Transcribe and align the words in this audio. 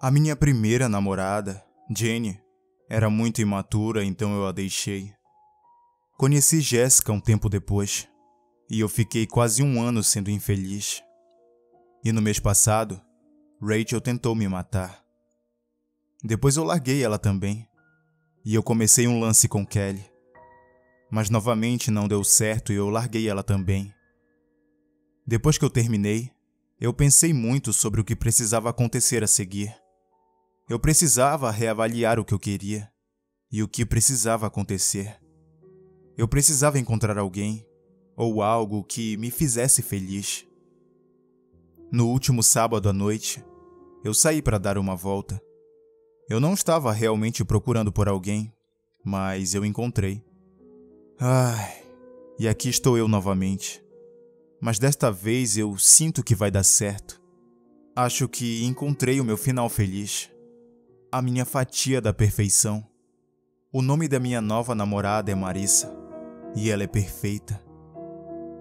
A 0.00 0.12
minha 0.12 0.36
primeira 0.36 0.88
namorada, 0.88 1.60
Jenny, 1.90 2.40
era 2.88 3.10
muito 3.10 3.42
imatura, 3.42 4.04
então 4.04 4.32
eu 4.32 4.46
a 4.46 4.52
deixei. 4.52 5.12
Conheci 6.16 6.60
Jéssica 6.60 7.12
um 7.12 7.18
tempo 7.18 7.48
depois, 7.48 8.08
e 8.70 8.78
eu 8.78 8.88
fiquei 8.88 9.26
quase 9.26 9.60
um 9.60 9.82
ano 9.82 10.04
sendo 10.04 10.30
infeliz. 10.30 11.02
E 12.04 12.12
no 12.12 12.22
mês 12.22 12.38
passado, 12.38 13.02
Rachel 13.60 14.00
tentou 14.00 14.36
me 14.36 14.46
matar. 14.46 15.04
Depois 16.22 16.56
eu 16.56 16.62
larguei 16.62 17.02
ela 17.02 17.18
também, 17.18 17.68
e 18.44 18.54
eu 18.54 18.62
comecei 18.62 19.08
um 19.08 19.18
lance 19.18 19.48
com 19.48 19.66
Kelly. 19.66 20.08
Mas 21.10 21.28
novamente 21.28 21.90
não 21.90 22.06
deu 22.06 22.22
certo 22.22 22.72
e 22.72 22.76
eu 22.76 22.88
larguei 22.88 23.28
ela 23.28 23.42
também. 23.42 23.92
Depois 25.26 25.58
que 25.58 25.64
eu 25.64 25.70
terminei, 25.70 26.30
eu 26.80 26.94
pensei 26.94 27.32
muito 27.32 27.72
sobre 27.72 28.00
o 28.00 28.04
que 28.04 28.14
precisava 28.14 28.70
acontecer 28.70 29.24
a 29.24 29.26
seguir. 29.26 29.74
Eu 30.68 30.78
precisava 30.78 31.50
reavaliar 31.50 32.18
o 32.18 32.24
que 32.24 32.34
eu 32.34 32.38
queria 32.38 32.90
e 33.50 33.62
o 33.62 33.68
que 33.68 33.86
precisava 33.86 34.46
acontecer. 34.46 35.18
Eu 36.16 36.28
precisava 36.28 36.78
encontrar 36.78 37.16
alguém 37.16 37.66
ou 38.16 38.42
algo 38.42 38.84
que 38.84 39.16
me 39.16 39.30
fizesse 39.30 39.82
feliz. 39.82 40.46
No 41.90 42.08
último 42.08 42.42
sábado 42.42 42.88
à 42.88 42.92
noite, 42.92 43.42
eu 44.04 44.12
saí 44.12 44.42
para 44.42 44.58
dar 44.58 44.76
uma 44.76 44.94
volta. 44.94 45.40
Eu 46.28 46.38
não 46.40 46.52
estava 46.52 46.92
realmente 46.92 47.44
procurando 47.44 47.90
por 47.90 48.08
alguém, 48.08 48.52
mas 49.04 49.54
eu 49.54 49.64
encontrei. 49.64 50.22
Ai, 51.18 51.82
e 52.38 52.46
aqui 52.46 52.68
estou 52.68 52.98
eu 52.98 53.08
novamente 53.08 53.82
mas 54.60 54.78
desta 54.78 55.10
vez 55.10 55.56
eu 55.56 55.76
sinto 55.78 56.22
que 56.22 56.34
vai 56.34 56.50
dar 56.50 56.64
certo. 56.64 57.20
Acho 57.94 58.28
que 58.28 58.64
encontrei 58.64 59.20
o 59.20 59.24
meu 59.24 59.36
final 59.36 59.68
feliz. 59.68 60.30
A 61.10 61.22
minha 61.22 61.44
fatia 61.44 62.00
da 62.00 62.12
perfeição. 62.12 62.86
O 63.72 63.82
nome 63.82 64.08
da 64.08 64.20
minha 64.20 64.40
nova 64.40 64.74
namorada 64.74 65.30
é 65.30 65.34
Marissa, 65.34 65.94
e 66.54 66.70
ela 66.70 66.82
é 66.82 66.86
perfeita. 66.86 67.60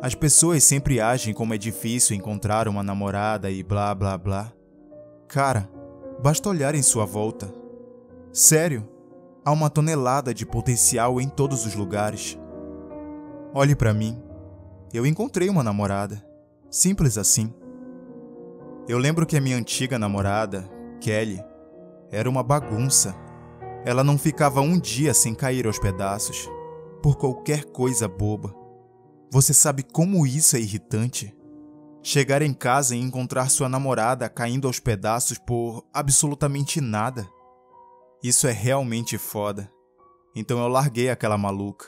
As 0.00 0.14
pessoas 0.14 0.62
sempre 0.64 1.00
agem 1.00 1.32
como 1.32 1.54
é 1.54 1.58
difícil 1.58 2.14
encontrar 2.16 2.68
uma 2.68 2.82
namorada 2.82 3.50
e 3.50 3.62
blá 3.62 3.94
blá 3.94 4.18
blá. 4.18 4.52
Cara, 5.28 5.70
basta 6.22 6.48
olhar 6.48 6.74
em 6.74 6.82
sua 6.82 7.06
volta. 7.06 7.52
Sério, 8.32 8.88
há 9.44 9.50
uma 9.50 9.70
tonelada 9.70 10.34
de 10.34 10.44
potencial 10.44 11.20
em 11.20 11.28
todos 11.28 11.64
os 11.64 11.74
lugares. 11.74 12.38
Olhe 13.54 13.74
para 13.74 13.94
mim 13.94 14.24
eu 14.94 15.04
encontrei 15.04 15.48
uma 15.48 15.64
namorada. 15.64 16.24
Simples 16.70 17.18
assim. 17.18 17.52
Eu 18.86 18.96
lembro 18.96 19.26
que 19.26 19.36
a 19.36 19.40
minha 19.40 19.56
antiga 19.56 19.98
namorada, 19.98 20.70
Kelly, 21.00 21.42
era 22.14 22.30
uma 22.30 22.42
bagunça. 22.42 23.14
Ela 23.84 24.04
não 24.04 24.16
ficava 24.16 24.60
um 24.60 24.78
dia 24.78 25.12
sem 25.12 25.34
cair 25.34 25.66
aos 25.66 25.78
pedaços, 25.78 26.48
por 27.02 27.16
qualquer 27.16 27.64
coisa 27.64 28.08
boba. 28.08 28.54
Você 29.30 29.52
sabe 29.52 29.82
como 29.82 30.26
isso 30.26 30.56
é 30.56 30.60
irritante? 30.60 31.36
Chegar 32.02 32.40
em 32.40 32.54
casa 32.54 32.94
e 32.94 33.00
encontrar 33.00 33.50
sua 33.50 33.68
namorada 33.68 34.28
caindo 34.28 34.68
aos 34.68 34.78
pedaços 34.78 35.38
por 35.38 35.84
absolutamente 35.92 36.80
nada. 36.80 37.28
Isso 38.22 38.46
é 38.46 38.52
realmente 38.52 39.18
foda. 39.18 39.70
Então 40.36 40.60
eu 40.60 40.68
larguei 40.68 41.10
aquela 41.10 41.36
maluca. 41.36 41.86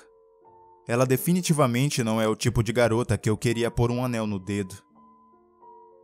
Ela 0.88 1.06
definitivamente 1.06 2.02
não 2.02 2.20
é 2.20 2.28
o 2.28 2.36
tipo 2.36 2.62
de 2.62 2.72
garota 2.72 3.16
que 3.16 3.30
eu 3.30 3.36
queria 3.36 3.70
pôr 3.70 3.90
um 3.90 4.04
anel 4.04 4.26
no 4.26 4.38
dedo. 4.38 4.74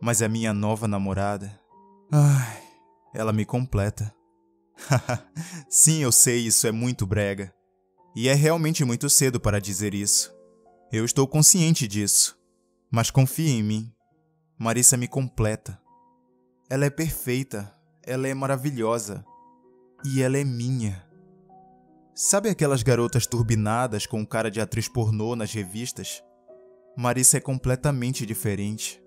Mas 0.01 0.21
a 0.21 0.27
minha 0.27 0.53
nova 0.53 0.87
namorada. 0.87 1.59
Ai, 2.11 2.62
ela 3.13 3.31
me 3.31 3.45
completa. 3.45 4.13
Sim, 5.69 5.99
eu 5.99 6.11
sei, 6.11 6.47
isso 6.47 6.65
é 6.67 6.71
muito 6.71 7.05
brega. 7.05 7.53
E 8.15 8.27
é 8.27 8.33
realmente 8.33 8.83
muito 8.83 9.09
cedo 9.09 9.39
para 9.39 9.59
dizer 9.59 9.93
isso. 9.93 10.33
Eu 10.91 11.05
estou 11.05 11.27
consciente 11.27 11.87
disso. 11.87 12.37
Mas 12.91 13.09
confie 13.09 13.49
em 13.49 13.63
mim. 13.63 13.91
Marissa 14.57 14.95
me 14.95 15.07
completa. 15.07 15.79
Ela 16.69 16.85
é 16.85 16.89
perfeita, 16.89 17.75
ela 18.03 18.27
é 18.27 18.33
maravilhosa. 18.33 19.25
E 20.05 20.21
ela 20.21 20.37
é 20.37 20.43
minha. 20.43 21.03
Sabe 22.15 22.49
aquelas 22.49 22.83
garotas 22.83 23.25
turbinadas 23.25 24.05
com 24.05 24.23
cara 24.23 24.51
de 24.51 24.61
atriz 24.61 24.87
pornô 24.87 25.35
nas 25.35 25.51
revistas? 25.51 26.23
Marissa 26.95 27.37
é 27.37 27.39
completamente 27.39 28.23
diferente. 28.23 29.01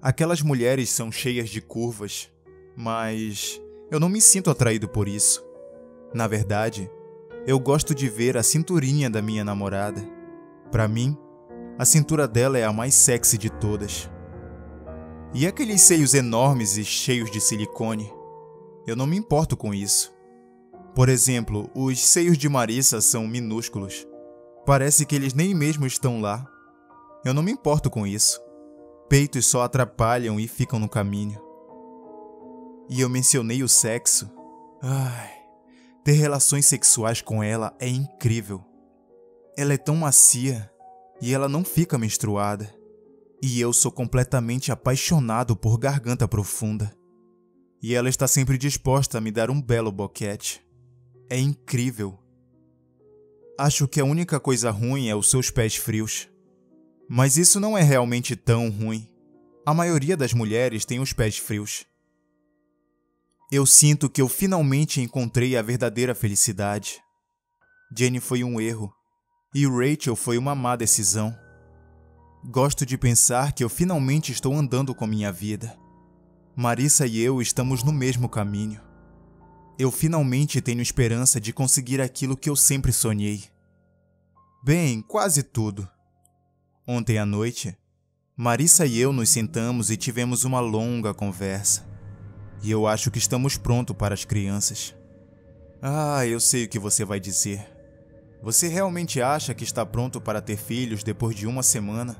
Aquelas 0.00 0.40
mulheres 0.40 0.90
são 0.90 1.10
cheias 1.10 1.50
de 1.50 1.60
curvas, 1.60 2.30
mas 2.80 3.60
eu 3.90 3.98
não 3.98 4.08
me 4.08 4.20
sinto 4.20 4.52
atraído 4.52 4.88
por 4.88 5.08
isso. 5.08 5.44
Na 6.14 6.28
verdade, 6.28 6.88
eu 7.44 7.58
gosto 7.58 7.92
de 7.92 8.08
ver 8.08 8.36
a 8.36 8.42
cinturinha 8.44 9.10
da 9.10 9.20
minha 9.20 9.44
namorada. 9.44 10.00
Para 10.70 10.86
mim, 10.86 11.18
a 11.76 11.84
cintura 11.84 12.28
dela 12.28 12.56
é 12.56 12.64
a 12.64 12.72
mais 12.72 12.94
sexy 12.94 13.36
de 13.36 13.50
todas. 13.50 14.08
E 15.34 15.44
aqueles 15.44 15.80
seios 15.80 16.14
enormes 16.14 16.76
e 16.76 16.84
cheios 16.84 17.32
de 17.32 17.40
silicone? 17.40 18.12
Eu 18.86 18.94
não 18.94 19.08
me 19.08 19.16
importo 19.16 19.56
com 19.56 19.74
isso. 19.74 20.14
Por 20.94 21.08
exemplo, 21.08 21.68
os 21.74 21.98
seios 21.98 22.38
de 22.38 22.48
Marissa 22.48 23.00
são 23.00 23.26
minúsculos. 23.26 24.06
Parece 24.64 25.04
que 25.04 25.16
eles 25.16 25.34
nem 25.34 25.52
mesmo 25.52 25.84
estão 25.84 26.20
lá. 26.20 26.46
Eu 27.24 27.34
não 27.34 27.42
me 27.42 27.50
importo 27.50 27.90
com 27.90 28.06
isso. 28.06 28.40
Peitos 29.08 29.46
só 29.46 29.62
atrapalham 29.62 30.38
e 30.38 30.46
ficam 30.46 30.78
no 30.78 30.88
caminho. 30.88 31.47
E 32.88 33.00
eu 33.00 33.08
mencionei 33.08 33.62
o 33.62 33.68
sexo. 33.68 34.30
Ai, 34.80 35.30
ter 36.04 36.12
relações 36.12 36.66
sexuais 36.66 37.20
com 37.20 37.42
ela 37.42 37.76
é 37.78 37.88
incrível. 37.88 38.64
Ela 39.56 39.74
é 39.74 39.78
tão 39.78 39.96
macia 39.96 40.70
e 41.20 41.34
ela 41.34 41.48
não 41.48 41.64
fica 41.64 41.98
menstruada. 41.98 42.72
E 43.42 43.60
eu 43.60 43.72
sou 43.72 43.92
completamente 43.92 44.72
apaixonado 44.72 45.54
por 45.56 45.78
garganta 45.78 46.26
profunda. 46.26 46.92
E 47.82 47.94
ela 47.94 48.08
está 48.08 48.26
sempre 48.26 48.58
disposta 48.58 49.18
a 49.18 49.20
me 49.20 49.30
dar 49.30 49.50
um 49.50 49.60
belo 49.60 49.92
boquete 49.92 50.66
é 51.30 51.38
incrível. 51.38 52.18
Acho 53.58 53.86
que 53.86 54.00
a 54.00 54.04
única 54.04 54.40
coisa 54.40 54.70
ruim 54.70 55.08
é 55.08 55.14
os 55.14 55.28
seus 55.30 55.50
pés 55.50 55.76
frios. 55.76 56.28
Mas 57.08 57.36
isso 57.36 57.60
não 57.60 57.76
é 57.76 57.82
realmente 57.82 58.36
tão 58.36 58.70
ruim. 58.70 59.08
A 59.66 59.74
maioria 59.74 60.16
das 60.16 60.32
mulheres 60.32 60.84
tem 60.84 61.00
os 61.00 61.12
pés 61.12 61.36
frios. 61.36 61.84
Eu 63.50 63.64
sinto 63.64 64.10
que 64.10 64.20
eu 64.20 64.28
finalmente 64.28 65.00
encontrei 65.00 65.56
a 65.56 65.62
verdadeira 65.62 66.14
felicidade. 66.14 67.00
Jenny 67.96 68.20
foi 68.20 68.44
um 68.44 68.60
erro 68.60 68.92
e 69.54 69.66
Rachel 69.66 70.14
foi 70.14 70.36
uma 70.36 70.54
má 70.54 70.76
decisão. 70.76 71.34
Gosto 72.44 72.84
de 72.84 72.98
pensar 72.98 73.52
que 73.52 73.64
eu 73.64 73.70
finalmente 73.70 74.32
estou 74.32 74.54
andando 74.54 74.94
com 74.94 75.06
minha 75.06 75.32
vida. 75.32 75.74
Marissa 76.54 77.06
e 77.06 77.18
eu 77.20 77.40
estamos 77.40 77.82
no 77.82 77.90
mesmo 77.90 78.28
caminho. 78.28 78.82
Eu 79.78 79.90
finalmente 79.90 80.60
tenho 80.60 80.82
esperança 80.82 81.40
de 81.40 81.50
conseguir 81.50 82.02
aquilo 82.02 82.36
que 82.36 82.50
eu 82.50 82.56
sempre 82.56 82.92
sonhei. 82.92 83.44
Bem, 84.62 85.00
quase 85.00 85.42
tudo. 85.42 85.88
Ontem 86.86 87.16
à 87.16 87.24
noite, 87.24 87.74
Marissa 88.36 88.84
e 88.84 88.98
eu 88.98 89.10
nos 89.10 89.30
sentamos 89.30 89.90
e 89.90 89.96
tivemos 89.96 90.44
uma 90.44 90.60
longa 90.60 91.14
conversa. 91.14 91.97
E 92.62 92.70
eu 92.70 92.86
acho 92.86 93.10
que 93.10 93.18
estamos 93.18 93.56
prontos 93.56 93.96
para 93.96 94.14
as 94.14 94.24
crianças. 94.24 94.94
Ah, 95.80 96.26
eu 96.26 96.40
sei 96.40 96.64
o 96.64 96.68
que 96.68 96.78
você 96.78 97.04
vai 97.04 97.20
dizer. 97.20 97.64
Você 98.42 98.68
realmente 98.68 99.20
acha 99.20 99.54
que 99.54 99.64
está 99.64 99.84
pronto 99.84 100.20
para 100.20 100.40
ter 100.40 100.56
filhos 100.56 101.02
depois 101.02 101.34
de 101.34 101.46
uma 101.46 101.62
semana? 101.62 102.16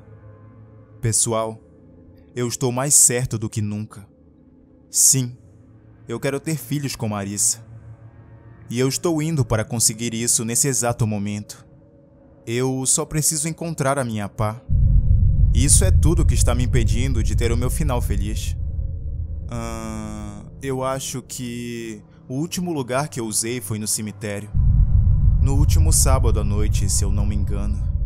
Pessoal, 1.01 1.61
eu 2.35 2.47
estou 2.47 2.73
mais 2.73 2.95
certo 2.95 3.39
do 3.39 3.49
que 3.49 3.61
nunca. 3.61 4.07
Sim, 4.91 5.37
eu 6.09 6.19
quero 6.19 6.41
ter 6.41 6.57
filhos 6.57 6.97
com 6.97 7.09
Marissa. 7.09 7.65
E 8.71 8.79
eu 8.79 8.89
estou 8.89 9.23
indo 9.23 9.45
para 9.45 9.65
conseguir 9.65 10.13
isso 10.13 10.45
nesse 10.45 10.69
exato 10.69 11.07
momento. 11.07 11.67
Eu 12.47 12.85
só 12.87 13.05
preciso 13.05 13.49
encontrar 13.49 13.99
a 13.99 14.05
minha 14.05 14.29
pá. 14.29 14.61
Isso 15.55 15.85
é 15.85 15.91
tudo 15.91 16.25
que 16.25 16.35
está 16.35 16.55
me 16.55 16.65
impedindo 16.65 17.23
de 17.23 17.35
ter 17.35 17.53
o 17.53 17.57
meu 17.57 17.71
final 17.71 18.01
feliz. 18.01 18.57
Uh, 19.51 20.18
eu 20.63 20.83
acho 20.83 21.23
que 21.23 22.03
o 22.29 22.35
último 22.35 22.73
lugar 22.73 23.09
que 23.09 23.21
eu 23.21 23.27
usei 23.27 23.61
foi 23.61 23.79
no 23.79 23.87
cemitério. 23.87 24.51
No 25.41 25.55
último 25.55 25.93
sábado 25.93 26.41
à 26.41 26.45
noite, 26.45 26.89
se 26.89 27.05
eu 27.05 27.13
não 27.13 27.25
me 27.25 27.35
engano. 27.35 27.98